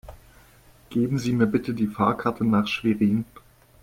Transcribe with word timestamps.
Geben 0.89 1.19
Sie 1.19 1.31
mir 1.31 1.45
bitte 1.45 1.75
die 1.75 1.85
Fahrkarte 1.85 2.43
nach 2.43 2.65
Schwerin 2.67 3.23